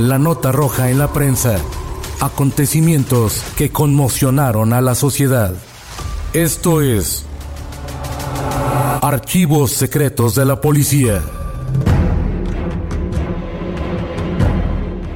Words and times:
La 0.00 0.18
nota 0.18 0.50
roja 0.50 0.88
en 0.88 0.98
la 0.98 1.12
prensa. 1.12 1.58
Acontecimientos 2.22 3.44
que 3.58 3.68
conmocionaron 3.68 4.72
a 4.72 4.80
la 4.80 4.94
sociedad. 4.94 5.52
Esto 6.32 6.80
es 6.80 7.26
Archivos 9.02 9.72
Secretos 9.72 10.34
de 10.34 10.46
la 10.46 10.58
Policía. 10.58 11.20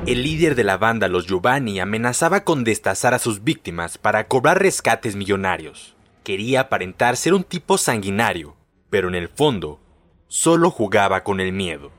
El 0.07 0.23
líder 0.23 0.55
de 0.55 0.65
la 0.65 0.77
banda 0.77 1.09
Los 1.09 1.27
Giovanni 1.27 1.81
amenazaba 1.81 2.45
con 2.45 2.63
destazar 2.63 3.15
a 3.15 3.19
sus 3.19 3.43
víctimas 3.43 3.97
para 3.97 4.29
cobrar 4.29 4.61
rescates 4.61 5.17
millonarios. 5.17 5.97
Quería 6.25 6.61
aparentar 6.61 7.17
ser 7.17 7.33
un 7.33 7.45
tipo 7.45 7.79
sanguinario, 7.79 8.55
pero 8.91 9.09
en 9.09 9.15
el 9.15 9.31
fondo 9.31 9.81
solo 10.29 10.71
jugaba 10.71 11.25
con 11.25 11.41
el 11.41 11.53
miedo. 11.55 11.91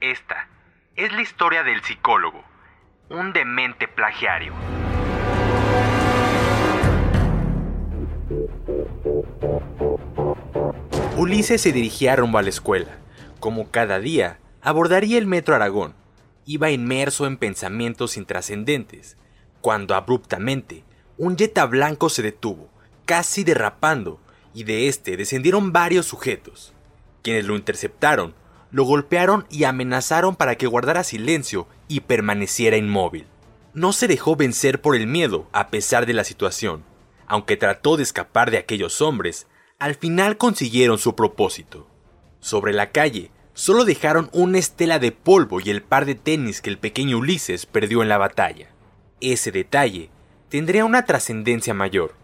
Esta 0.00 0.49
es 1.00 1.12
la 1.14 1.22
historia 1.22 1.62
del 1.62 1.82
psicólogo, 1.82 2.44
un 3.08 3.32
demente 3.32 3.88
plagiario. 3.88 4.52
Ulises 11.16 11.62
se 11.62 11.72
dirigía 11.72 12.16
rumbo 12.16 12.36
a 12.36 12.42
la 12.42 12.50
escuela. 12.50 12.98
Como 13.38 13.70
cada 13.70 13.98
día, 13.98 14.40
abordaría 14.60 15.16
el 15.16 15.26
metro 15.26 15.54
Aragón. 15.54 15.94
Iba 16.44 16.70
inmerso 16.70 17.26
en 17.26 17.38
pensamientos 17.38 18.18
intrascendentes, 18.18 19.16
cuando 19.62 19.94
abruptamente 19.94 20.84
un 21.16 21.38
jetta 21.38 21.64
blanco 21.64 22.10
se 22.10 22.20
detuvo, 22.20 22.68
casi 23.06 23.42
derrapando, 23.42 24.20
y 24.52 24.64
de 24.64 24.88
este 24.88 25.16
descendieron 25.16 25.72
varios 25.72 26.04
sujetos. 26.04 26.74
Quienes 27.22 27.46
lo 27.46 27.56
interceptaron, 27.56 28.34
lo 28.70 28.84
golpearon 28.84 29.46
y 29.50 29.64
amenazaron 29.64 30.36
para 30.36 30.56
que 30.56 30.66
guardara 30.66 31.04
silencio 31.04 31.66
y 31.88 32.00
permaneciera 32.00 32.76
inmóvil. 32.76 33.26
No 33.74 33.92
se 33.92 34.08
dejó 34.08 34.36
vencer 34.36 34.80
por 34.80 34.96
el 34.96 35.06
miedo 35.06 35.48
a 35.52 35.68
pesar 35.68 36.06
de 36.06 36.12
la 36.12 36.24
situación. 36.24 36.84
Aunque 37.26 37.56
trató 37.56 37.96
de 37.96 38.02
escapar 38.02 38.50
de 38.50 38.58
aquellos 38.58 39.00
hombres, 39.00 39.46
al 39.78 39.94
final 39.94 40.36
consiguieron 40.36 40.98
su 40.98 41.14
propósito. 41.14 41.86
Sobre 42.40 42.72
la 42.72 42.90
calle, 42.90 43.30
solo 43.54 43.84
dejaron 43.84 44.28
una 44.32 44.58
estela 44.58 44.98
de 44.98 45.12
polvo 45.12 45.60
y 45.60 45.70
el 45.70 45.82
par 45.82 46.06
de 46.06 46.14
tenis 46.14 46.60
que 46.60 46.70
el 46.70 46.78
pequeño 46.78 47.18
Ulises 47.18 47.66
perdió 47.66 48.02
en 48.02 48.08
la 48.08 48.18
batalla. 48.18 48.70
Ese 49.20 49.52
detalle 49.52 50.10
tendría 50.48 50.84
una 50.84 51.04
trascendencia 51.04 51.74
mayor, 51.74 52.14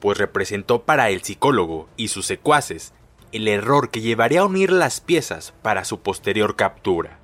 pues 0.00 0.18
representó 0.18 0.82
para 0.82 1.10
el 1.10 1.22
psicólogo 1.22 1.88
y 1.96 2.08
sus 2.08 2.26
secuaces 2.26 2.92
el 3.32 3.48
error 3.48 3.90
que 3.90 4.00
llevaría 4.00 4.40
a 4.40 4.46
unir 4.46 4.72
las 4.72 5.00
piezas 5.00 5.52
para 5.62 5.84
su 5.84 6.00
posterior 6.00 6.56
captura. 6.56 7.18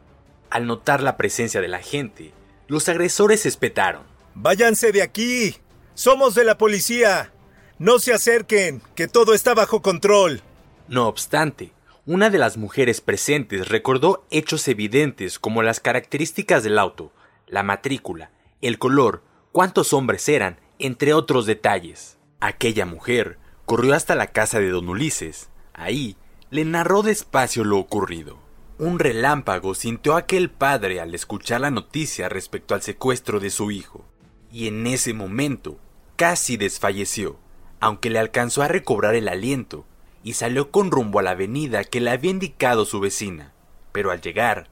Al 0.50 0.66
notar 0.66 1.02
la 1.02 1.16
presencia 1.16 1.60
de 1.60 1.68
la 1.68 1.80
gente, 1.80 2.32
los 2.68 2.88
agresores 2.88 3.46
espetaron. 3.46 4.02
Váyanse 4.34 4.92
de 4.92 5.02
aquí. 5.02 5.56
Somos 5.94 6.34
de 6.34 6.44
la 6.44 6.58
policía. 6.58 7.32
No 7.78 7.98
se 7.98 8.12
acerquen, 8.12 8.82
que 8.94 9.08
todo 9.08 9.34
está 9.34 9.54
bajo 9.54 9.82
control. 9.82 10.42
No 10.88 11.08
obstante, 11.08 11.72
una 12.04 12.30
de 12.30 12.38
las 12.38 12.56
mujeres 12.56 13.00
presentes 13.00 13.68
recordó 13.68 14.26
hechos 14.30 14.66
evidentes 14.68 15.38
como 15.38 15.62
las 15.62 15.80
características 15.80 16.64
del 16.64 16.78
auto, 16.78 17.12
la 17.46 17.62
matrícula, 17.62 18.30
el 18.60 18.78
color, 18.78 19.22
cuántos 19.52 19.92
hombres 19.92 20.28
eran, 20.28 20.58
entre 20.78 21.14
otros 21.14 21.46
detalles. 21.46 22.18
Aquella 22.40 22.86
mujer 22.86 23.38
corrió 23.66 23.94
hasta 23.94 24.16
la 24.16 24.28
casa 24.28 24.58
de 24.58 24.70
don 24.70 24.88
Ulises. 24.88 25.48
Ahí 25.74 26.16
le 26.50 26.64
narró 26.64 27.02
despacio 27.02 27.64
lo 27.64 27.78
ocurrido. 27.78 28.38
Un 28.78 28.98
relámpago 28.98 29.74
sintió 29.74 30.16
aquel 30.16 30.50
padre 30.50 31.00
al 31.00 31.14
escuchar 31.14 31.60
la 31.60 31.70
noticia 31.70 32.28
respecto 32.28 32.74
al 32.74 32.82
secuestro 32.82 33.40
de 33.40 33.50
su 33.50 33.70
hijo, 33.70 34.04
y 34.50 34.66
en 34.66 34.86
ese 34.86 35.14
momento 35.14 35.78
casi 36.16 36.56
desfalleció, 36.56 37.38
aunque 37.80 38.10
le 38.10 38.18
alcanzó 38.18 38.62
a 38.62 38.68
recobrar 38.68 39.14
el 39.14 39.28
aliento 39.28 39.86
y 40.24 40.34
salió 40.34 40.70
con 40.70 40.90
rumbo 40.90 41.18
a 41.18 41.22
la 41.22 41.30
avenida 41.30 41.84
que 41.84 42.00
le 42.00 42.10
había 42.10 42.30
indicado 42.30 42.84
su 42.84 43.00
vecina. 43.00 43.52
Pero 43.92 44.10
al 44.10 44.20
llegar, 44.20 44.68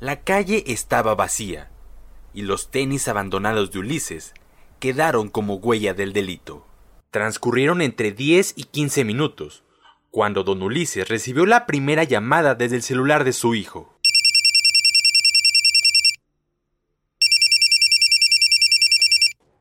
la 0.00 0.20
calle 0.20 0.64
estaba 0.66 1.14
vacía, 1.14 1.70
y 2.34 2.42
los 2.42 2.70
tenis 2.70 3.08
abandonados 3.08 3.70
de 3.70 3.80
Ulises 3.80 4.34
quedaron 4.78 5.28
como 5.28 5.54
huella 5.54 5.94
del 5.94 6.12
delito. 6.12 6.66
Transcurrieron 7.10 7.80
entre 7.80 8.12
10 8.12 8.54
y 8.56 8.64
15 8.64 9.04
minutos, 9.04 9.64
cuando 10.10 10.42
don 10.42 10.62
Ulises 10.62 11.08
recibió 11.08 11.46
la 11.46 11.66
primera 11.66 12.04
llamada 12.04 12.54
desde 12.54 12.76
el 12.76 12.82
celular 12.82 13.24
de 13.24 13.32
su 13.32 13.54
hijo. 13.54 13.94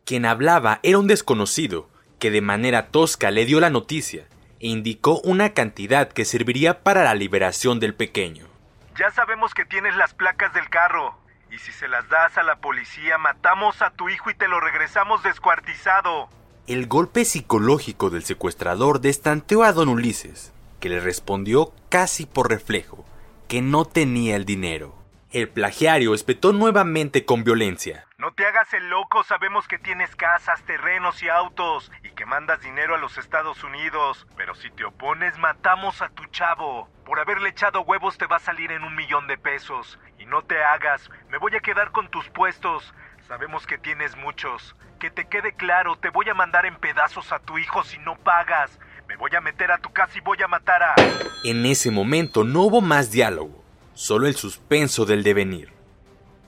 Quien 0.05 0.25
hablaba 0.25 0.79
era 0.83 0.99
un 0.99 1.07
desconocido, 1.07 1.89
que 2.19 2.31
de 2.31 2.41
manera 2.41 2.87
tosca 2.87 3.29
le 3.29 3.45
dio 3.45 3.59
la 3.59 3.69
noticia 3.69 4.27
e 4.59 4.67
indicó 4.67 5.19
una 5.19 5.53
cantidad 5.53 6.07
que 6.09 6.25
serviría 6.25 6.81
para 6.81 7.03
la 7.03 7.13
liberación 7.13 7.79
del 7.79 7.93
pequeño. 7.93 8.47
Ya 8.97 9.11
sabemos 9.11 9.53
que 9.53 9.65
tienes 9.65 9.95
las 9.97 10.13
placas 10.13 10.53
del 10.53 10.69
carro. 10.69 11.15
Y 11.51 11.59
si 11.59 11.71
se 11.71 11.87
las 11.87 12.07
das 12.09 12.37
a 12.37 12.43
la 12.43 12.57
policía, 12.57 13.17
matamos 13.17 13.81
a 13.81 13.91
tu 13.91 14.09
hijo 14.09 14.29
y 14.29 14.35
te 14.35 14.47
lo 14.47 14.59
regresamos 14.59 15.23
descuartizado. 15.23 16.29
El 16.67 16.87
golpe 16.87 17.23
psicológico 17.23 18.09
del 18.09 18.25
secuestrador 18.25 18.99
destanteó 18.99 19.63
a 19.63 19.71
don 19.71 19.87
Ulises, 19.87 20.51
que 20.81 20.89
le 20.89 20.99
respondió 20.99 21.71
casi 21.87 22.25
por 22.25 22.49
reflejo, 22.49 23.05
que 23.47 23.61
no 23.61 23.85
tenía 23.85 24.35
el 24.35 24.43
dinero. 24.43 24.93
El 25.31 25.47
plagiario 25.47 26.13
espetó 26.13 26.51
nuevamente 26.51 27.23
con 27.23 27.45
violencia. 27.45 28.05
No 28.17 28.33
te 28.33 28.45
hagas 28.45 28.73
el 28.73 28.89
loco, 28.89 29.23
sabemos 29.23 29.65
que 29.69 29.79
tienes 29.79 30.13
casas, 30.17 30.61
terrenos 30.63 31.23
y 31.23 31.29
autos 31.29 31.89
y 32.03 32.09
que 32.09 32.25
mandas 32.25 32.59
dinero 32.59 32.95
a 32.95 32.97
los 32.97 33.17
Estados 33.17 33.63
Unidos. 33.63 34.27
Pero 34.35 34.53
si 34.53 34.69
te 34.69 34.83
opones, 34.83 35.37
matamos 35.37 36.01
a 36.01 36.09
tu 36.09 36.25
chavo. 36.25 36.89
Por 37.05 37.21
haberle 37.21 37.47
echado 37.47 37.79
huevos 37.83 38.17
te 38.17 38.27
va 38.27 38.37
a 38.37 38.39
salir 38.39 38.73
en 38.73 38.83
un 38.83 38.93
millón 38.93 39.27
de 39.27 39.37
pesos. 39.37 39.97
Y 40.19 40.25
no 40.25 40.41
te 40.41 40.61
hagas, 40.61 41.09
me 41.29 41.37
voy 41.37 41.55
a 41.55 41.61
quedar 41.61 41.91
con 41.91 42.09
tus 42.09 42.27
puestos. 42.27 42.93
Sabemos 43.27 43.67
que 43.67 43.77
tienes 43.77 44.15
muchos. 44.15 44.73
Que 44.99 45.11
te 45.11 45.27
quede 45.27 45.53
claro, 45.53 45.97
te 45.97 46.09
voy 46.09 46.29
a 46.29 46.33
mandar 46.33 46.65
en 46.65 46.77
pedazos 46.77 47.33
a 47.33 47.39
tu 47.39 47.57
hijo 47.57 47.83
si 47.83 47.97
no 47.99 48.15
pagas. 48.15 48.71
Me 49.09 49.17
voy 49.17 49.31
a 49.35 49.41
meter 49.41 49.69
a 49.69 49.79
tu 49.79 49.91
casa 49.91 50.17
y 50.17 50.21
voy 50.21 50.37
a 50.41 50.47
matar 50.47 50.81
a... 50.81 50.95
En 51.43 51.65
ese 51.65 51.91
momento 51.91 52.45
no 52.45 52.61
hubo 52.61 52.79
más 52.79 53.11
diálogo, 53.11 53.63
solo 53.93 54.27
el 54.27 54.35
suspenso 54.35 55.05
del 55.05 55.23
devenir. 55.23 55.73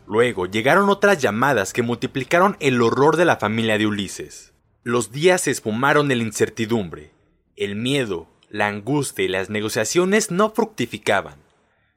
Luego 0.08 0.46
llegaron 0.46 0.90
otras 0.90 1.22
llamadas 1.22 1.74
que 1.74 1.84
multiplicaron 1.84 2.56
el 2.62 2.82
horror 2.82 3.18
de 3.18 3.26
la 3.26 3.36
familia 3.36 3.78
de 3.78 3.86
Ulises. 3.86 4.54
Los 4.84 5.12
días 5.12 5.42
se 5.42 5.52
esfumaron 5.52 6.08
de 6.08 6.16
la 6.16 6.24
incertidumbre. 6.24 7.12
El 7.58 7.76
miedo, 7.76 8.30
la 8.50 8.68
angustia 8.68 9.26
y 9.26 9.28
las 9.28 9.50
negociaciones 9.50 10.32
no 10.32 10.52
fructificaban. 10.52 11.36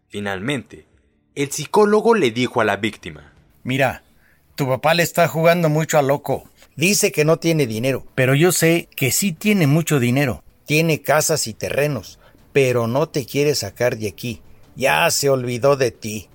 Finalmente, 0.09 0.87
el 1.37 1.53
psicólogo 1.53 2.15
le 2.15 2.33
dijo 2.33 2.61
a 2.61 2.65
la 2.65 2.77
víctima. 2.77 3.33
Mira, 3.63 4.03
tu 4.63 4.69
papá 4.69 4.95
le 4.95 5.03
está 5.03 5.27
jugando 5.27 5.69
mucho 5.69 5.99
a 5.99 6.03
loco. 6.03 6.45
Dice 6.77 7.11
que 7.11 7.25
no 7.25 7.39
tiene 7.39 7.67
dinero, 7.67 8.07
pero 8.15 8.37
yo 8.37 8.53
sé 8.53 8.89
que 8.95 9.11
sí 9.11 9.33
tiene 9.33 9.67
mucho 9.67 9.99
dinero. 9.99 10.45
tiene 10.67 11.03
casas 11.03 11.49
y 11.49 11.53
terrenos, 11.53 12.21
pero 12.53 12.87
no 12.87 13.09
te 13.09 13.27
quiere 13.27 13.57
sacar 13.57 13.97
de 13.97 14.07
aquí. 14.07 14.41
Ya 14.77 15.11
se 15.11 15.31
olvidó 15.31 15.75
de 15.77 15.91
ti. 15.91 16.31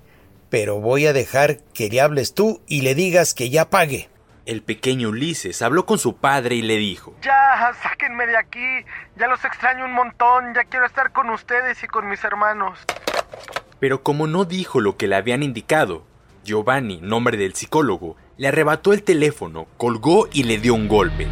Pero 0.50 0.78
voy 0.78 1.06
a 1.06 1.14
dejar 1.14 1.56
que 1.72 1.88
le 1.88 2.02
hables 2.02 2.34
tú 2.34 2.60
y 2.66 2.82
le 2.82 2.94
digas 2.94 3.32
que 3.32 3.48
ya 3.48 3.70
pague. 3.70 4.10
El 4.44 4.60
pequeño 4.60 5.08
Ulises 5.08 5.62
habló 5.62 5.86
con 5.86 5.98
su 5.98 6.16
padre 6.16 6.56
y 6.56 6.60
le 6.60 6.76
dijo 6.76 7.14
Ya, 7.22 7.72
sáquenme 7.82 8.26
de 8.26 8.36
aquí. 8.36 8.84
Ya 9.16 9.26
los 9.26 9.42
extraño 9.42 9.86
un 9.86 9.94
montón. 9.94 10.52
Ya 10.54 10.64
quiero 10.64 10.84
estar 10.84 11.12
con 11.12 11.30
ustedes 11.30 11.82
y 11.82 11.86
con 11.86 12.06
mis 12.10 12.22
hermanos. 12.24 12.78
Pero 13.80 14.02
como 14.02 14.26
no 14.26 14.44
dijo 14.44 14.80
lo 14.80 14.98
que 14.98 15.06
le 15.08 15.16
habían 15.16 15.42
indicado, 15.42 16.04
Giovanni, 16.48 16.98
nombre 17.02 17.36
del 17.36 17.54
psicólogo, 17.54 18.16
le 18.38 18.48
arrebató 18.48 18.94
el 18.94 19.02
teléfono, 19.02 19.68
colgó 19.76 20.30
y 20.32 20.44
le 20.44 20.56
dio 20.56 20.72
un 20.72 20.88
golpe. 20.88 21.26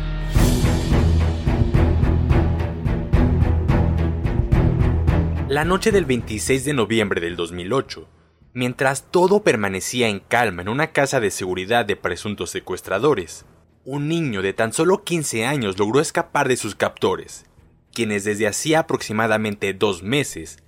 La 5.48 5.64
noche 5.64 5.90
del 5.90 6.04
26 6.04 6.66
de 6.66 6.74
noviembre 6.74 7.22
del 7.22 7.34
2008, 7.34 8.06
mientras 8.52 9.10
todo 9.10 9.42
permanecía 9.42 10.08
en 10.08 10.20
calma 10.20 10.60
en 10.60 10.68
una 10.68 10.88
casa 10.92 11.18
de 11.18 11.30
seguridad 11.30 11.86
de 11.86 11.96
presuntos 11.96 12.50
secuestradores, 12.50 13.46
un 13.86 14.08
niño 14.08 14.42
de 14.42 14.52
tan 14.52 14.74
solo 14.74 15.02
15 15.02 15.46
años 15.46 15.78
logró 15.78 16.00
escapar 16.00 16.46
de 16.46 16.58
sus 16.58 16.74
captores, 16.74 17.46
quienes 17.94 18.24
desde 18.24 18.48
hacía 18.48 18.80
aproximadamente 18.80 19.72
dos 19.72 20.02
meses 20.02 20.58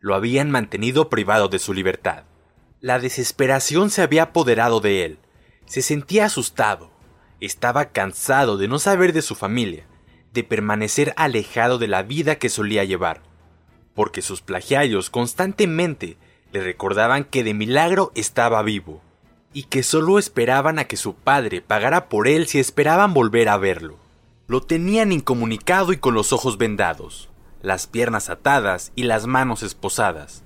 lo 0.00 0.14
habían 0.14 0.50
mantenido 0.50 1.08
privado 1.08 1.48
de 1.48 1.58
su 1.58 1.72
libertad. 1.72 2.24
La 2.84 2.98
desesperación 2.98 3.88
se 3.88 4.02
había 4.02 4.24
apoderado 4.24 4.80
de 4.80 5.06
él. 5.06 5.18
Se 5.64 5.80
sentía 5.80 6.26
asustado. 6.26 6.90
Estaba 7.40 7.86
cansado 7.86 8.58
de 8.58 8.68
no 8.68 8.78
saber 8.78 9.14
de 9.14 9.22
su 9.22 9.34
familia, 9.34 9.86
de 10.34 10.44
permanecer 10.44 11.14
alejado 11.16 11.78
de 11.78 11.88
la 11.88 12.02
vida 12.02 12.36
que 12.36 12.50
solía 12.50 12.84
llevar, 12.84 13.22
porque 13.94 14.20
sus 14.20 14.42
plagiarios 14.42 15.08
constantemente 15.08 16.18
le 16.52 16.62
recordaban 16.62 17.24
que 17.24 17.42
de 17.42 17.54
milagro 17.54 18.12
estaba 18.14 18.62
vivo, 18.62 19.00
y 19.54 19.62
que 19.62 19.82
solo 19.82 20.18
esperaban 20.18 20.78
a 20.78 20.84
que 20.84 20.98
su 20.98 21.14
padre 21.14 21.62
pagara 21.62 22.10
por 22.10 22.28
él 22.28 22.46
si 22.48 22.58
esperaban 22.58 23.14
volver 23.14 23.48
a 23.48 23.56
verlo. 23.56 23.96
Lo 24.46 24.60
tenían 24.60 25.10
incomunicado 25.10 25.94
y 25.94 25.96
con 25.96 26.12
los 26.12 26.34
ojos 26.34 26.58
vendados, 26.58 27.30
las 27.62 27.86
piernas 27.86 28.28
atadas 28.28 28.92
y 28.94 29.04
las 29.04 29.26
manos 29.26 29.62
esposadas, 29.62 30.42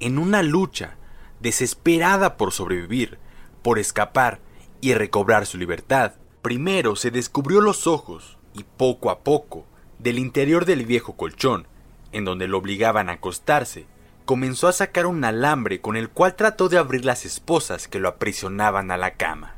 en 0.00 0.16
una 0.16 0.42
lucha 0.42 0.96
desesperada 1.40 2.36
por 2.36 2.52
sobrevivir, 2.52 3.18
por 3.62 3.78
escapar 3.78 4.40
y 4.80 4.94
recobrar 4.94 5.46
su 5.46 5.58
libertad. 5.58 6.12
Primero 6.42 6.96
se 6.96 7.10
descubrió 7.10 7.60
los 7.60 7.86
ojos 7.86 8.38
y 8.54 8.64
poco 8.64 9.10
a 9.10 9.20
poco, 9.20 9.66
del 9.98 10.18
interior 10.18 10.64
del 10.64 10.84
viejo 10.86 11.16
colchón, 11.16 11.66
en 12.12 12.24
donde 12.24 12.48
lo 12.48 12.58
obligaban 12.58 13.08
a 13.08 13.14
acostarse, 13.14 13.86
comenzó 14.24 14.68
a 14.68 14.72
sacar 14.72 15.06
un 15.06 15.24
alambre 15.24 15.80
con 15.80 15.96
el 15.96 16.10
cual 16.10 16.34
trató 16.36 16.68
de 16.68 16.78
abrir 16.78 17.04
las 17.04 17.24
esposas 17.24 17.88
que 17.88 17.98
lo 17.98 18.08
aprisionaban 18.08 18.90
a 18.90 18.96
la 18.96 19.14
cama. 19.14 19.56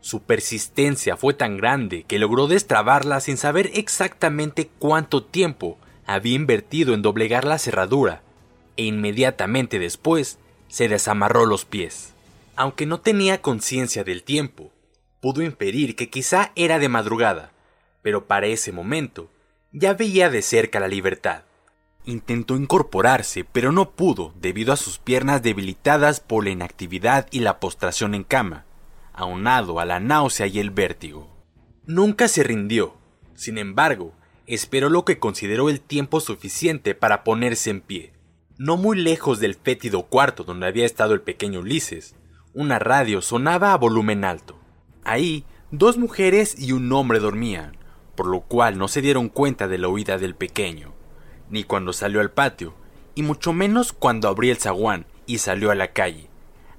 Su 0.00 0.22
persistencia 0.22 1.16
fue 1.16 1.34
tan 1.34 1.56
grande 1.56 2.04
que 2.04 2.18
logró 2.18 2.46
destrabarla 2.46 3.20
sin 3.20 3.36
saber 3.36 3.70
exactamente 3.74 4.70
cuánto 4.78 5.22
tiempo 5.22 5.78
había 6.06 6.34
invertido 6.34 6.94
en 6.94 7.02
doblegar 7.02 7.44
la 7.44 7.58
cerradura, 7.58 8.22
e 8.76 8.84
inmediatamente 8.84 9.78
después 9.78 10.38
se 10.70 10.88
desamarró 10.88 11.44
los 11.44 11.66
pies. 11.66 12.14
Aunque 12.56 12.86
no 12.86 13.00
tenía 13.00 13.42
conciencia 13.42 14.04
del 14.04 14.22
tiempo, 14.22 14.72
pudo 15.20 15.42
inferir 15.42 15.96
que 15.96 16.08
quizá 16.08 16.52
era 16.54 16.78
de 16.78 16.88
madrugada, 16.88 17.52
pero 18.02 18.26
para 18.26 18.46
ese 18.46 18.72
momento 18.72 19.28
ya 19.72 19.94
veía 19.94 20.30
de 20.30 20.42
cerca 20.42 20.80
la 20.80 20.88
libertad. 20.88 21.42
Intentó 22.06 22.56
incorporarse, 22.56 23.44
pero 23.44 23.72
no 23.72 23.90
pudo 23.90 24.32
debido 24.40 24.72
a 24.72 24.76
sus 24.76 24.98
piernas 24.98 25.42
debilitadas 25.42 26.20
por 26.20 26.44
la 26.44 26.50
inactividad 26.50 27.26
y 27.30 27.40
la 27.40 27.60
postración 27.60 28.14
en 28.14 28.24
cama, 28.24 28.64
aunado 29.12 29.80
a 29.80 29.84
la 29.84 30.00
náusea 30.00 30.46
y 30.46 30.60
el 30.60 30.70
vértigo. 30.70 31.28
Nunca 31.84 32.28
se 32.28 32.42
rindió. 32.42 32.94
Sin 33.34 33.58
embargo, 33.58 34.14
esperó 34.46 34.88
lo 34.88 35.04
que 35.04 35.18
consideró 35.18 35.68
el 35.68 35.80
tiempo 35.80 36.20
suficiente 36.20 36.94
para 36.94 37.22
ponerse 37.22 37.70
en 37.70 37.80
pie. 37.80 38.12
No 38.62 38.76
muy 38.76 38.98
lejos 38.98 39.40
del 39.40 39.54
fétido 39.54 40.02
cuarto 40.02 40.44
donde 40.44 40.66
había 40.66 40.84
estado 40.84 41.14
el 41.14 41.22
pequeño 41.22 41.60
Ulises, 41.60 42.14
una 42.52 42.78
radio 42.78 43.22
sonaba 43.22 43.72
a 43.72 43.78
volumen 43.78 44.22
alto. 44.22 44.58
Ahí, 45.02 45.46
dos 45.70 45.96
mujeres 45.96 46.60
y 46.60 46.72
un 46.72 46.92
hombre 46.92 47.20
dormían, 47.20 47.78
por 48.14 48.26
lo 48.26 48.42
cual 48.42 48.76
no 48.76 48.86
se 48.86 49.00
dieron 49.00 49.30
cuenta 49.30 49.66
de 49.66 49.78
la 49.78 49.88
huida 49.88 50.18
del 50.18 50.34
pequeño, 50.34 50.92
ni 51.48 51.64
cuando 51.64 51.94
salió 51.94 52.20
al 52.20 52.32
patio, 52.32 52.74
y 53.14 53.22
mucho 53.22 53.54
menos 53.54 53.94
cuando 53.94 54.28
abrió 54.28 54.52
el 54.52 54.58
zaguán 54.58 55.06
y 55.24 55.38
salió 55.38 55.70
a 55.70 55.74
la 55.74 55.94
calle, 55.94 56.28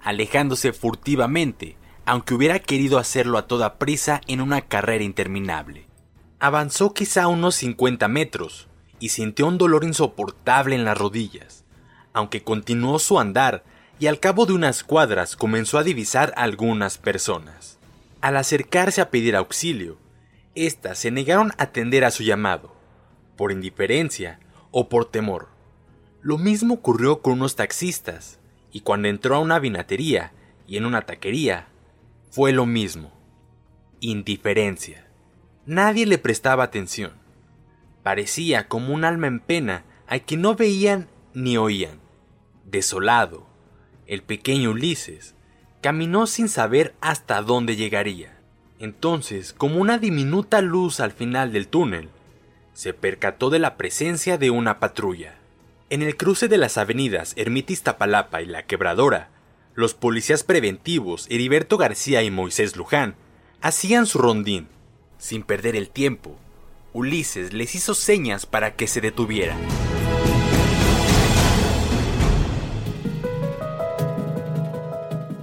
alejándose 0.04 0.74
furtivamente, 0.74 1.78
aunque 2.06 2.36
hubiera 2.36 2.60
querido 2.60 3.00
hacerlo 3.00 3.40
a 3.40 3.48
toda 3.48 3.80
prisa 3.80 4.22
en 4.28 4.42
una 4.42 4.62
carrera 4.62 5.04
interminable. 5.04 5.88
Avanzó 6.38 6.94
quizá 6.94 7.26
unos 7.26 7.56
50 7.56 8.08
metros 8.08 8.68
y 9.00 9.10
sintió 9.10 9.48
un 9.48 9.58
dolor 9.58 9.84
insoportable 9.84 10.76
en 10.76 10.86
las 10.86 10.96
rodillas, 10.96 11.61
aunque 12.14 12.44
continuó 12.44 13.00
su 13.00 13.20
andar 13.20 13.64
y 14.00 14.08
al 14.08 14.20
cabo 14.20 14.46
de 14.46 14.54
unas 14.54 14.84
cuadras 14.84 15.36
comenzó 15.36 15.78
a 15.78 15.84
divisar 15.84 16.34
algunas 16.36 16.98
personas. 16.98 17.78
Al 18.20 18.38
acercarse 18.38 19.00
a 19.00 19.12
pedir 19.12 19.36
auxilio, 19.36 19.98
éstas 20.56 20.98
se 20.98 21.12
negaron 21.12 21.52
a 21.52 21.64
atender 21.64 22.04
a 22.04 22.12
su 22.12 22.24
llamado, 22.24 22.76
por 23.38 23.52
indiferencia 23.52 24.40
o 24.72 24.90
por 24.90 25.06
temor. 25.06 25.50
Lo 26.22 26.38
mismo 26.38 26.76
ocurrió 26.76 27.22
con 27.22 27.34
unos 27.34 27.56
taxistas, 27.56 28.40
y 28.72 28.82
cuando 28.82 29.08
entró 29.08 29.36
a 29.36 29.40
una 29.40 29.60
vinatería 29.60 30.34
y 30.68 30.78
en 30.78 30.86
una 30.86 31.02
taquería, 31.04 31.68
fue 32.30 32.54
lo 32.54 32.66
mismo. 32.66 33.12
Indiferencia. 34.00 35.08
Nadie 35.66 36.06
le 36.06 36.18
prestaba 36.18 36.64
atención. 36.64 37.14
Parecía 38.04 38.68
como 38.68 38.94
un 38.94 39.04
alma 39.04 39.28
en 39.28 39.40
pena 39.40 39.84
a 40.08 40.20
quien 40.20 40.42
no 40.42 40.56
veían 40.56 41.08
ni 41.34 41.58
oían. 41.58 42.01
Desolado, 42.72 43.46
el 44.08 44.24
pequeño 44.24 44.72
Ulises 44.72 45.36
caminó 45.82 46.26
sin 46.26 46.48
saber 46.48 46.96
hasta 47.02 47.42
dónde 47.42 47.76
llegaría. 47.76 48.38
Entonces, 48.80 49.54
como 49.54 49.82
una 49.82 49.98
diminuta 49.98 50.62
luz 50.62 51.02
al 51.02 51.12
final 51.12 51.52
del 51.52 51.68
túnel, 51.68 52.10
se 52.74 52.94
percató 52.94 53.50
de 53.50 53.60
la 53.60 53.76
presencia 53.76 54.38
de 54.38 54.52
una 54.52 54.80
patrulla. 54.80 55.36
En 55.90 56.02
el 56.02 56.16
cruce 56.16 56.48
de 56.48 56.58
las 56.58 56.78
avenidas 56.78 57.34
Ermitis 57.36 57.84
Tapalapa 57.84 58.42
y 58.42 58.46
La 58.46 58.66
Quebradora, 58.66 59.30
los 59.76 59.94
policías 59.94 60.44
preventivos 60.44 61.28
Heriberto 61.30 61.78
García 61.78 62.24
y 62.24 62.32
Moisés 62.32 62.78
Luján 62.78 63.16
hacían 63.62 64.06
su 64.06 64.18
rondín 64.18 64.70
sin 65.18 65.44
perder 65.44 65.76
el 65.76 65.90
tiempo, 65.90 66.40
Ulises 66.94 67.54
les 67.54 67.76
hizo 67.76 67.94
señas 67.94 68.46
para 68.46 68.76
que 68.76 68.88
se 68.88 69.02
detuvieran. 69.02 69.60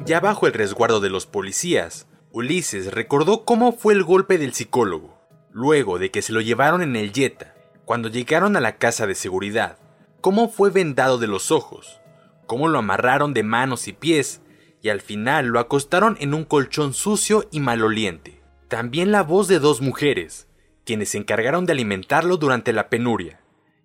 Ya 0.09 0.21
bajo 0.21 0.47
el 0.47 0.55
resguardo 0.55 1.01
de 1.01 1.11
los 1.11 1.27
policías, 1.27 2.07
Ulises 2.33 2.95
recordó 2.95 3.45
cómo 3.45 3.73
fue 3.73 3.93
el 3.93 4.05
golpe 4.05 4.39
del 4.39 4.55
psicólogo, 4.55 5.21
luego 5.53 5.99
de 5.99 6.11
que 6.11 6.23
se 6.23 6.33
lo 6.33 6.41
llevaron 6.41 6.81
en 6.81 6.97
el 6.97 7.13
Jetta, 7.13 7.55
cuando 7.85 8.09
llegaron 8.09 8.57
a 8.57 8.61
la 8.61 8.79
casa 8.79 9.07
de 9.07 9.15
seguridad, 9.15 9.77
cómo 10.23 10.49
fue 10.49 10.71
vendado 10.71 11.19
de 11.19 11.27
los 11.27 11.51
ojos, 11.51 12.01
cómo 12.47 12.69
lo 12.69 12.79
amarraron 12.79 13.35
de 13.35 13.43
manos 13.43 13.87
y 13.87 13.93
pies, 13.93 14.41
y 14.81 14.89
al 14.89 15.03
final 15.03 15.49
lo 15.49 15.61
acostaron 15.61 16.17
en 16.21 16.33
un 16.33 16.45
colchón 16.45 16.95
sucio 16.95 17.47
y 17.53 17.61
maloliente. 17.61 18.41
También 18.69 19.13
la 19.13 19.23
voz 19.23 19.47
de 19.47 19.59
dos 19.59 19.83
mujeres, 19.83 20.49
quienes 20.87 21.11
se 21.11 21.19
encargaron 21.19 21.67
de 21.67 21.73
alimentarlo 21.73 22.39
durante 22.39 22.73
la 22.73 22.89
penuria, 22.89 23.43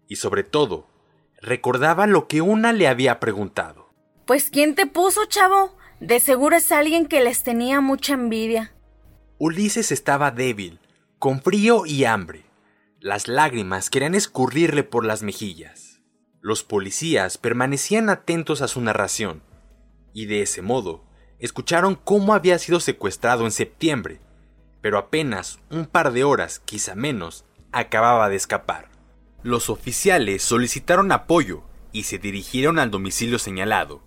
y 0.07 0.15
sobre 0.15 0.45
todo, 0.45 0.87
recordaba 1.41 2.07
lo 2.07 2.29
que 2.29 2.39
una 2.39 2.71
le 2.71 2.87
había 2.87 3.19
preguntado. 3.19 3.89
Pues 4.25 4.49
¿quién 4.49 4.73
te 4.73 4.87
puso, 4.87 5.25
chavo? 5.25 5.75
De 5.99 6.19
seguro 6.19 6.55
es 6.55 6.71
alguien 6.71 7.05
que 7.05 7.21
les 7.21 7.43
tenía 7.43 7.81
mucha 7.81 8.13
envidia. 8.13 8.73
Ulises 9.37 9.91
estaba 9.91 10.31
débil, 10.31 10.79
con 11.19 11.41
frío 11.41 11.85
y 11.85 12.05
hambre. 12.05 12.43
Las 12.99 13.27
lágrimas 13.27 13.89
querían 13.89 14.15
escurrirle 14.15 14.83
por 14.83 15.05
las 15.05 15.23
mejillas. 15.23 16.01
Los 16.41 16.63
policías 16.63 17.37
permanecían 17.37 18.09
atentos 18.09 18.61
a 18.61 18.67
su 18.67 18.81
narración, 18.81 19.41
y 20.13 20.25
de 20.25 20.41
ese 20.41 20.61
modo, 20.61 21.05
escucharon 21.39 21.95
cómo 21.95 22.33
había 22.33 22.59
sido 22.59 22.79
secuestrado 22.79 23.45
en 23.45 23.51
septiembre 23.51 24.19
pero 24.83 24.97
apenas 24.97 25.59
un 25.71 25.85
par 25.85 26.11
de 26.11 26.25
horas, 26.25 26.59
quizá 26.59 26.93
menos, 26.93 27.45
acababa 27.71 28.27
de 28.27 28.35
escapar. 28.35 28.89
Los 29.41 29.69
oficiales 29.69 30.43
solicitaron 30.43 31.13
apoyo 31.13 31.63
y 31.93 32.03
se 32.03 32.17
dirigieron 32.17 32.79
al 32.79 32.91
domicilio 32.91 33.39
señalado, 33.39 34.03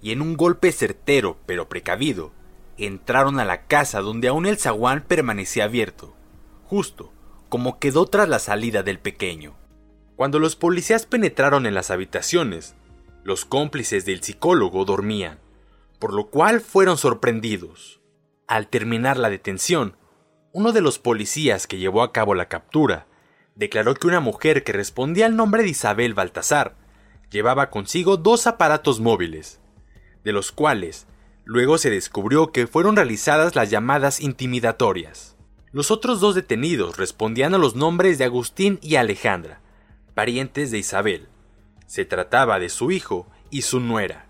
y 0.00 0.12
en 0.12 0.22
un 0.22 0.36
golpe 0.36 0.72
certero 0.72 1.38
pero 1.46 1.68
precavido, 1.68 2.32
entraron 2.76 3.40
a 3.40 3.44
la 3.44 3.66
casa 3.66 4.00
donde 4.00 4.28
aún 4.28 4.46
el 4.46 4.58
zaguán 4.58 5.02
permanecía 5.02 5.64
abierto, 5.64 6.14
justo 6.64 7.12
como 7.48 7.78
quedó 7.78 8.06
tras 8.06 8.28
la 8.28 8.38
salida 8.38 8.82
del 8.82 8.98
pequeño. 8.98 9.56
Cuando 10.16 10.38
los 10.38 10.56
policías 10.56 11.06
penetraron 11.06 11.66
en 11.66 11.74
las 11.74 11.90
habitaciones, 11.90 12.74
los 13.24 13.44
cómplices 13.44 14.04
del 14.04 14.22
psicólogo 14.22 14.84
dormían, 14.84 15.38
por 15.98 16.12
lo 16.12 16.28
cual 16.28 16.60
fueron 16.60 16.98
sorprendidos. 16.98 18.00
Al 18.46 18.68
terminar 18.68 19.16
la 19.16 19.30
detención, 19.30 19.96
uno 20.52 20.72
de 20.72 20.80
los 20.80 20.98
policías 20.98 21.66
que 21.66 21.78
llevó 21.78 22.02
a 22.02 22.12
cabo 22.12 22.34
la 22.34 22.48
captura 22.48 23.06
declaró 23.54 23.94
que 23.94 24.06
una 24.06 24.20
mujer 24.20 24.62
que 24.62 24.72
respondía 24.72 25.26
al 25.26 25.36
nombre 25.36 25.62
de 25.62 25.70
Isabel 25.70 26.14
Baltasar 26.14 26.76
llevaba 27.30 27.70
consigo 27.70 28.16
dos 28.16 28.46
aparatos 28.46 29.00
móviles, 29.00 29.60
de 30.28 30.34
los 30.34 30.52
cuales 30.52 31.06
luego 31.46 31.78
se 31.78 31.88
descubrió 31.88 32.52
que 32.52 32.66
fueron 32.66 32.96
realizadas 32.96 33.56
las 33.56 33.70
llamadas 33.70 34.20
intimidatorias. 34.20 35.36
Los 35.72 35.90
otros 35.90 36.20
dos 36.20 36.34
detenidos 36.34 36.98
respondían 36.98 37.54
a 37.54 37.58
los 37.58 37.76
nombres 37.76 38.18
de 38.18 38.26
Agustín 38.26 38.78
y 38.82 38.96
Alejandra, 38.96 39.62
parientes 40.12 40.70
de 40.70 40.76
Isabel. 40.76 41.28
Se 41.86 42.04
trataba 42.04 42.58
de 42.58 42.68
su 42.68 42.90
hijo 42.90 43.26
y 43.48 43.62
su 43.62 43.80
nuera. 43.80 44.26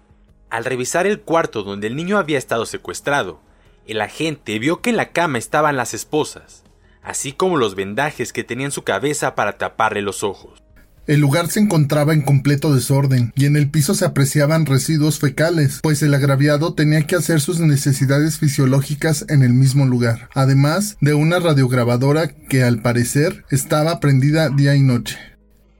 Al 0.51 0.65
revisar 0.65 1.09
el 1.09 1.21
cuarto 1.21 1.65
donde 1.65 1.89
el 1.89 1.97
niño 1.97 2.17
había 2.17 2.39
estado 2.39 2.65
secuestrado, 2.65 3.41
el 3.85 4.01
agente 4.01 4.57
vio 4.61 4.81
que 4.83 4.91
en 4.91 4.97
la 4.97 5.11
cama 5.11 5.39
estaban 5.39 5.77
las 5.77 5.95
esposas, 5.95 6.63
así 7.03 7.33
como 7.33 7.57
los 7.57 7.75
vendajes 7.75 8.33
que 8.33 8.45
tenía 8.45 8.67
en 8.67 8.73
su 8.73 8.85
cabeza 8.85 9.35
para 9.35 9.59
taparle 9.59 10.03
los 10.03 10.23
ojos. 10.23 10.63
El 11.09 11.21
lugar 11.21 11.49
se 11.49 11.59
encontraba 11.59 12.13
en 12.13 12.21
completo 12.21 12.75
desorden 12.75 13.33
y 13.35 13.47
en 13.47 13.57
el 13.57 13.71
piso 13.71 13.95
se 13.95 14.05
apreciaban 14.05 14.67
residuos 14.67 15.19
fecales, 15.19 15.81
pues 15.83 16.03
el 16.03 16.13
agraviado 16.13 16.75
tenía 16.75 17.07
que 17.07 17.17
hacer 17.17 17.41
sus 17.41 17.61
necesidades 17.61 18.39
fisiológicas 18.39 19.25
en 19.31 19.43
el 19.43 19.55
mismo 19.55 19.87
lugar, 19.87 20.29
además 20.35 20.99
de 21.01 21.15
una 21.15 21.39
radiograbadora 21.39 22.29
que 22.29 22.63
al 22.63 22.83
parecer 22.83 23.47
estaba 23.51 24.01
prendida 24.01 24.51
día 24.51 24.77
y 24.77 24.83
noche. 24.83 25.19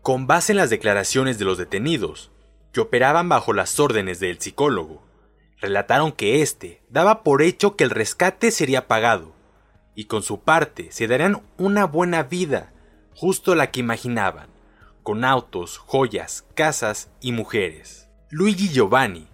Con 0.01 0.27
base 0.27 0.53
en 0.53 0.57
las 0.57 0.71
declaraciones 0.71 1.39
de 1.39 1.45
los 1.45 1.59
detenidos, 1.59 2.31
que 2.73 2.81
operaban 2.81 3.29
bajo 3.29 3.53
las 3.53 3.79
órdenes 3.79 4.21
del 4.21 4.41
psicólogo, 4.41 5.07
relataron 5.61 6.13
que 6.13 6.41
éste 6.41 6.81
daba 6.89 7.23
por 7.23 7.43
hecho 7.43 7.77
que 7.77 7.85
el 7.85 7.91
rescate 7.91 8.51
sería 8.51 8.87
pagado, 8.87 9.35
y 9.95 10.07
con 10.07 10.23
su 10.23 10.41
parte 10.41 10.89
se 10.91 11.07
darían 11.07 11.43
una 11.59 11.85
buena 11.85 12.23
vida, 12.23 12.73
justo 13.15 13.55
la 13.55 13.71
que 13.71 13.81
imaginaban, 13.81 14.49
con 15.09 15.25
autos, 15.25 15.79
joyas, 15.79 16.45
casas 16.55 17.11
y 17.23 17.33
mujeres. 17.33 18.11
Luigi 18.29 18.69
Giovanni, 18.69 19.27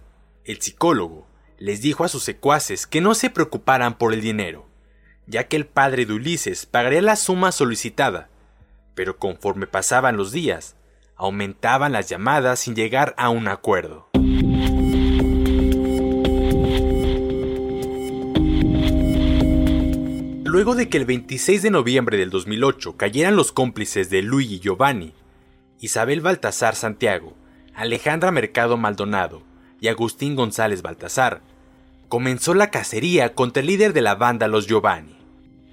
el 0.45 0.61
psicólogo, 0.61 1.27
les 1.57 1.81
dijo 1.81 2.05
a 2.05 2.07
sus 2.07 2.23
secuaces 2.23 2.87
que 2.87 3.01
no 3.01 3.13
se 3.13 3.29
preocuparan 3.29 3.97
por 3.97 4.13
el 4.13 4.21
dinero, 4.21 4.69
ya 5.27 5.49
que 5.49 5.57
el 5.57 5.65
padre 5.65 6.05
de 6.05 6.13
Ulises 6.13 6.65
pagaría 6.65 7.01
la 7.01 7.17
suma 7.17 7.51
solicitada 7.51 8.29
pero 8.95 9.17
conforme 9.17 9.67
pasaban 9.67 10.17
los 10.17 10.31
días, 10.31 10.75
aumentaban 11.17 11.91
las 11.91 12.07
llamadas 12.09 12.59
sin 12.59 12.75
llegar 12.75 13.13
a 13.17 13.29
un 13.29 13.47
acuerdo. 13.47 14.09
Luego 20.45 20.75
de 20.75 20.87
que 20.87 20.97
el 20.97 21.03
26 21.05 21.63
de 21.63 21.69
noviembre 21.69 22.17
del 22.17 22.29
2008 22.29 22.95
cayeran 22.95 23.35
los 23.35 23.51
cómplices 23.51 24.09
de 24.09 24.21
Luigi 24.21 24.61
Giovanni, 24.61 25.13
Isabel 25.79 26.21
Baltasar 26.21 26.75
Santiago, 26.75 27.33
Alejandra 27.73 28.31
Mercado 28.31 28.77
Maldonado 28.77 29.43
y 29.81 29.89
Agustín 29.89 30.35
González 30.35 30.81
Baltasar, 30.81 31.41
comenzó 32.07 32.53
la 32.53 32.71
cacería 32.71 33.33
contra 33.33 33.61
el 33.61 33.67
líder 33.67 33.93
de 33.93 34.01
la 34.01 34.15
banda 34.15 34.47
Los 34.47 34.67
Giovanni. 34.67 35.17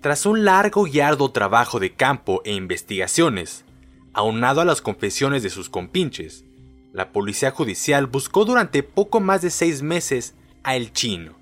Tras 0.00 0.26
un 0.26 0.44
largo 0.44 0.88
y 0.88 0.98
arduo 0.98 1.30
trabajo 1.30 1.78
de 1.78 1.92
campo 1.92 2.42
e 2.44 2.52
investigaciones, 2.52 3.64
aunado 4.12 4.60
a 4.60 4.64
las 4.64 4.82
confesiones 4.82 5.44
de 5.44 5.50
sus 5.50 5.70
compinches, 5.70 6.44
la 6.92 7.12
policía 7.12 7.52
judicial 7.52 8.06
buscó 8.06 8.44
durante 8.44 8.82
poco 8.82 9.20
más 9.20 9.40
de 9.40 9.50
seis 9.50 9.82
meses 9.82 10.34
a 10.64 10.74
El 10.74 10.92
Chino. 10.92 11.36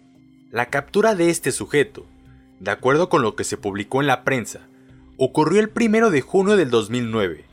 La 0.50 0.66
captura 0.66 1.14
de 1.14 1.30
este 1.30 1.50
sujeto, 1.52 2.06
de 2.60 2.70
acuerdo 2.70 3.08
con 3.08 3.22
lo 3.22 3.34
que 3.34 3.44
se 3.44 3.56
publicó 3.56 4.02
en 4.02 4.06
la 4.06 4.22
prensa, 4.22 4.68
ocurrió 5.16 5.60
el 5.60 5.72
1 5.74 6.10
de 6.10 6.20
junio 6.20 6.56
del 6.56 6.70
2009, 6.70 7.49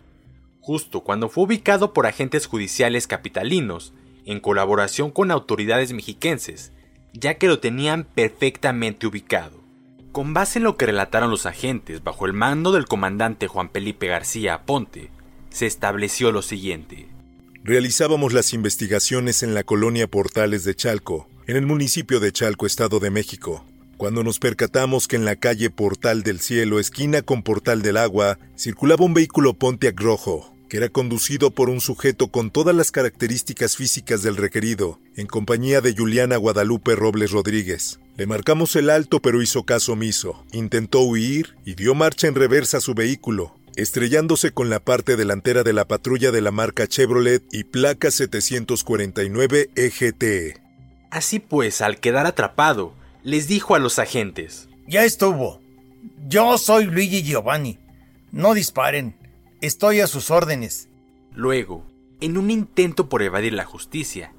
justo 0.67 0.99
cuando 0.99 1.29
fue 1.29 1.45
ubicado 1.45 1.93
por 1.93 2.07
agentes 2.07 2.45
judiciales 2.45 3.07
capitalinos 3.07 3.93
en 4.25 4.41
colaboración 4.41 5.11
con 5.11 5.31
autoridades 5.31 5.93
mexiquenses, 5.93 6.73
ya 7.13 7.35
que 7.35 7.47
lo 7.47 7.59
tenían 7.59 8.03
perfectamente 8.03 9.07
ubicado. 9.07 9.63
Con 10.11 10.33
base 10.33 10.59
en 10.59 10.65
lo 10.65 10.75
que 10.75 10.87
relataron 10.87 11.31
los 11.31 11.45
agentes 11.45 12.03
bajo 12.03 12.25
el 12.25 12.33
mando 12.33 12.73
del 12.73 12.85
comandante 12.85 13.47
Juan 13.47 13.69
Felipe 13.71 14.07
García 14.07 14.55
Aponte, 14.55 15.09
se 15.49 15.67
estableció 15.67 16.33
lo 16.33 16.41
siguiente. 16.41 17.07
Realizábamos 17.63 18.33
las 18.33 18.51
investigaciones 18.51 19.43
en 19.43 19.53
la 19.53 19.63
colonia 19.63 20.07
Portales 20.07 20.65
de 20.65 20.75
Chalco, 20.75 21.29
en 21.47 21.55
el 21.55 21.65
municipio 21.65 22.19
de 22.19 22.33
Chalco, 22.33 22.65
Estado 22.65 22.99
de 22.99 23.09
México, 23.09 23.63
cuando 23.95 24.21
nos 24.21 24.39
percatamos 24.39 25.07
que 25.07 25.15
en 25.15 25.23
la 25.23 25.37
calle 25.37 25.69
Portal 25.69 26.23
del 26.23 26.41
Cielo, 26.41 26.77
esquina 26.77 27.21
con 27.21 27.41
Portal 27.41 27.81
del 27.81 27.95
Agua, 27.95 28.37
circulaba 28.57 29.05
un 29.05 29.13
vehículo 29.13 29.53
Pontiac 29.53 29.97
rojo, 29.99 30.56
que 30.69 30.77
era 30.77 30.89
conducido 30.89 31.51
por 31.51 31.69
un 31.69 31.81
sujeto 31.81 32.27
con 32.27 32.51
todas 32.51 32.75
las 32.75 32.91
características 32.91 33.75
físicas 33.75 34.23
del 34.23 34.37
requerido, 34.37 34.99
en 35.15 35.27
compañía 35.27 35.81
de 35.81 35.95
Juliana 35.95 36.37
Guadalupe 36.37 36.95
Robles 36.95 37.31
Rodríguez. 37.31 37.99
Le 38.15 38.25
marcamos 38.25 38.75
el 38.75 38.89
alto 38.89 39.21
pero 39.21 39.41
hizo 39.41 39.63
caso 39.63 39.93
omiso, 39.93 40.45
intentó 40.51 41.01
huir 41.01 41.55
y 41.65 41.75
dio 41.75 41.95
marcha 41.95 42.27
en 42.27 42.35
reversa 42.35 42.77
a 42.77 42.81
su 42.81 42.93
vehículo, 42.93 43.55
estrellándose 43.75 44.51
con 44.51 44.69
la 44.69 44.79
parte 44.79 45.15
delantera 45.15 45.63
de 45.63 45.73
la 45.73 45.85
patrulla 45.85 46.31
de 46.31 46.41
la 46.41 46.51
marca 46.51 46.87
Chevrolet 46.87 47.43
y 47.51 47.63
placa 47.63 48.11
749 48.11 49.69
EGT. 49.75 50.59
Así 51.11 51.39
pues, 51.39 51.81
al 51.81 51.99
quedar 51.99 52.25
atrapado, 52.25 52.93
les 53.23 53.47
dijo 53.47 53.75
a 53.75 53.79
los 53.79 53.99
agentes: 53.99 54.67
Ya 54.87 55.03
estuvo. 55.03 55.61
Yo 56.27 56.57
soy 56.57 56.85
Luigi 56.85 57.23
Giovanni. 57.23 57.79
No 58.31 58.53
disparen. 58.53 59.16
Estoy 59.59 60.01
a 60.01 60.07
sus 60.07 60.29
órdenes. 60.29 60.87
Luego, 61.33 61.83
en 62.21 62.37
un 62.37 62.51
intento 62.51 63.09
por 63.09 63.23
evadir 63.23 63.53
la 63.53 63.65
justicia, 63.65 64.31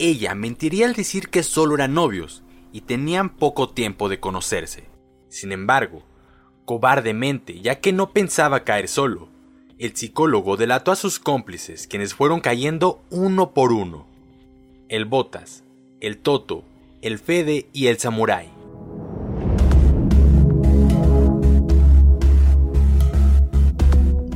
ella 0.00 0.34
mentiría 0.34 0.86
al 0.86 0.94
decir 0.94 1.28
que 1.28 1.44
solo 1.44 1.76
eran 1.76 1.94
novios 1.94 2.42
y 2.72 2.80
tenían 2.80 3.36
poco 3.36 3.70
tiempo 3.70 4.08
de 4.08 4.18
conocerse. 4.18 4.88
Sin 5.28 5.52
embargo, 5.52 6.02
cobardemente, 6.64 7.60
ya 7.60 7.78
que 7.78 7.92
no 7.92 8.10
pensaba 8.12 8.64
caer 8.64 8.88
solo, 8.88 9.28
el 9.78 9.94
psicólogo 9.94 10.56
delató 10.56 10.90
a 10.90 10.96
sus 10.96 11.20
cómplices, 11.20 11.86
quienes 11.86 12.12
fueron 12.12 12.40
cayendo 12.40 13.00
uno 13.10 13.54
por 13.54 13.72
uno. 13.72 14.08
El 14.88 15.04
Botas, 15.04 15.62
el 16.00 16.18
Toto, 16.18 16.64
el 17.00 17.20
Fede 17.20 17.68
y 17.72 17.86
el 17.86 17.98
Samurai. 17.98 18.53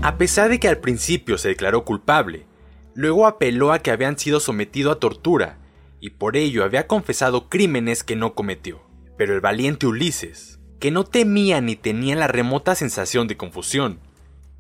A 0.09 0.17
pesar 0.17 0.49
de 0.49 0.59
que 0.59 0.69
al 0.69 0.79
principio 0.79 1.37
se 1.37 1.49
declaró 1.49 1.85
culpable, 1.85 2.47
luego 2.95 3.27
apeló 3.27 3.75
a 3.75 3.81
que 3.81 3.91
habían 3.91 4.19
sido 4.19 4.41
sometidos 4.41 4.97
a 4.97 4.99
tortura 4.99 5.59
y 6.01 6.09
por 6.09 6.39
ello 6.39 6.65
había 6.65 6.87
confesado 6.87 7.51
crímenes 7.51 8.05
que 8.05 8.17
no 8.17 8.35
cometió. 8.35 8.81
Pero 9.19 9.35
el 9.35 9.43
valiente 9.43 9.87
Ulises, 9.87 10.61
que 10.81 10.91
no 10.91 11.05
temía 11.05 11.61
ni 11.61 11.77
tenía 11.77 12.17
la 12.17 12.27
remota 12.27 12.75
sensación 12.75 13.29
de 13.29 13.37
confusión, 13.37 14.01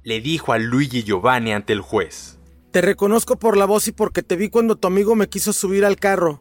le 0.02 0.21
dijo 0.21 0.52
a 0.52 0.59
Luigi 0.59 1.02
Giovanni 1.02 1.52
ante 1.52 1.73
el 1.73 1.81
juez. 1.81 2.38
Te 2.71 2.83
reconozco 2.83 3.38
por 3.38 3.57
la 3.57 3.64
voz 3.64 3.88
y 3.88 3.93
porque 3.93 4.23
te 4.23 4.37
vi 4.37 4.50
cuando 4.50 4.76
tu 4.76 4.87
amigo 4.87 5.14
me 5.14 5.31
quiso 5.31 5.55
subir 5.55 5.87
al 5.87 5.97
carro. 5.97 6.40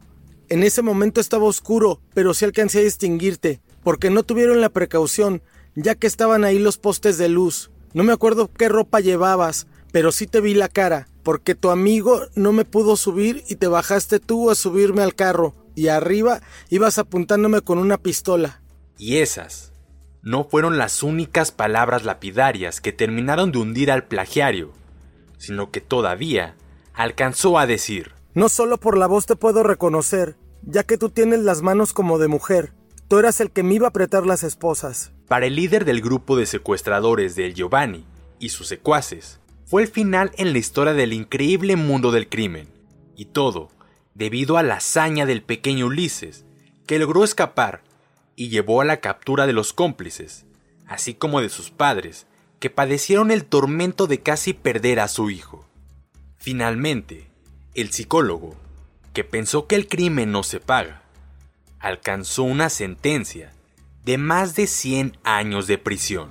En 0.50 0.62
ese 0.62 0.82
momento 0.82 1.22
estaba 1.22 1.44
oscuro, 1.44 2.02
pero 2.12 2.34
sí 2.34 2.44
alcancé 2.44 2.80
a 2.80 2.82
distinguirte, 2.84 3.62
porque 3.82 4.10
no 4.10 4.22
tuvieron 4.22 4.60
la 4.60 4.68
precaución, 4.68 5.42
ya 5.76 5.94
que 5.94 6.06
estaban 6.06 6.44
ahí 6.44 6.58
los 6.58 6.76
postes 6.76 7.16
de 7.16 7.30
luz. 7.30 7.70
No 7.94 8.04
me 8.04 8.12
acuerdo 8.12 8.50
qué 8.52 8.68
ropa 8.68 9.00
llevabas, 9.00 9.66
pero 9.92 10.12
sí 10.12 10.26
te 10.26 10.40
vi 10.40 10.54
la 10.54 10.68
cara, 10.68 11.08
porque 11.22 11.54
tu 11.54 11.70
amigo 11.70 12.22
no 12.34 12.52
me 12.52 12.64
pudo 12.64 12.96
subir 12.96 13.44
y 13.48 13.56
te 13.56 13.66
bajaste 13.66 14.20
tú 14.20 14.50
a 14.50 14.54
subirme 14.54 15.02
al 15.02 15.14
carro, 15.14 15.54
y 15.74 15.88
arriba 15.88 16.40
ibas 16.70 16.98
apuntándome 16.98 17.60
con 17.60 17.78
una 17.78 17.98
pistola. 17.98 18.60
Y 18.98 19.18
esas 19.18 19.72
no 20.22 20.44
fueron 20.44 20.76
las 20.76 21.02
únicas 21.02 21.52
palabras 21.52 22.04
lapidarias 22.04 22.80
que 22.80 22.92
terminaron 22.92 23.52
de 23.52 23.58
hundir 23.58 23.90
al 23.90 24.04
plagiario, 24.04 24.72
sino 25.38 25.70
que 25.70 25.80
todavía 25.80 26.56
alcanzó 26.92 27.58
a 27.58 27.66
decir, 27.66 28.12
No 28.34 28.48
solo 28.48 28.78
por 28.78 28.98
la 28.98 29.06
voz 29.06 29.26
te 29.26 29.36
puedo 29.36 29.62
reconocer, 29.62 30.36
ya 30.62 30.82
que 30.82 30.98
tú 30.98 31.10
tienes 31.10 31.40
las 31.40 31.62
manos 31.62 31.92
como 31.92 32.18
de 32.18 32.28
mujer, 32.28 32.72
tú 33.06 33.18
eras 33.18 33.40
el 33.40 33.50
que 33.50 33.62
me 33.62 33.74
iba 33.74 33.86
a 33.86 33.90
apretar 33.90 34.26
las 34.26 34.42
esposas. 34.42 35.12
Para 35.28 35.44
el 35.44 35.56
líder 35.56 35.84
del 35.84 36.00
grupo 36.00 36.36
de 36.36 36.46
secuestradores 36.46 37.36
del 37.36 37.52
Giovanni 37.52 38.06
y 38.38 38.48
sus 38.48 38.66
secuaces, 38.66 39.40
fue 39.66 39.82
el 39.82 39.88
final 39.88 40.32
en 40.38 40.52
la 40.54 40.58
historia 40.58 40.94
del 40.94 41.12
increíble 41.12 41.76
mundo 41.76 42.12
del 42.12 42.30
crimen. 42.30 42.68
Y 43.14 43.26
todo 43.26 43.68
debido 44.14 44.56
a 44.56 44.62
la 44.62 44.76
hazaña 44.76 45.26
del 45.26 45.42
pequeño 45.42 45.86
Ulises, 45.86 46.46
que 46.86 46.98
logró 46.98 47.24
escapar 47.24 47.82
y 48.36 48.48
llevó 48.48 48.80
a 48.80 48.86
la 48.86 49.00
captura 49.00 49.46
de 49.46 49.52
los 49.52 49.74
cómplices, 49.74 50.46
así 50.86 51.12
como 51.12 51.42
de 51.42 51.50
sus 51.50 51.70
padres, 51.70 52.26
que 52.58 52.70
padecieron 52.70 53.30
el 53.30 53.44
tormento 53.44 54.06
de 54.06 54.20
casi 54.20 54.54
perder 54.54 54.98
a 54.98 55.08
su 55.08 55.30
hijo. 55.30 55.68
Finalmente, 56.38 57.28
el 57.74 57.90
psicólogo, 57.92 58.56
que 59.12 59.24
pensó 59.24 59.66
que 59.66 59.76
el 59.76 59.88
crimen 59.88 60.32
no 60.32 60.42
se 60.42 60.58
paga, 60.58 61.02
alcanzó 61.78 62.44
una 62.44 62.70
sentencia 62.70 63.52
de 64.08 64.16
más 64.16 64.56
de 64.56 64.66
100 64.66 65.18
años 65.22 65.66
de 65.66 65.76
prisión. 65.76 66.30